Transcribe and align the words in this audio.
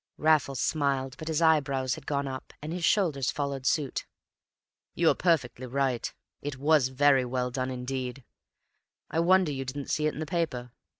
Raffles 0.17 0.59
smiled, 0.59 1.15
but 1.19 1.27
his 1.27 1.43
eyebrows 1.43 1.93
had 1.93 2.07
gone 2.07 2.27
up, 2.27 2.53
and 2.59 2.73
his 2.73 2.83
shoulders 2.83 3.29
followed 3.29 3.67
suit. 3.67 4.07
"You 4.95 5.11
are 5.11 5.13
perfectly 5.13 5.67
right; 5.67 6.11
it 6.41 6.57
was 6.57 6.87
very 6.87 7.23
well 7.23 7.51
done 7.51 7.69
indeed. 7.69 8.23
I 9.11 9.19
wonder 9.19 9.51
you 9.51 9.63
didn't 9.63 9.91
see 9.91 10.07
it 10.07 10.15
in 10.15 10.19
the 10.19 10.25
paper. 10.25 10.71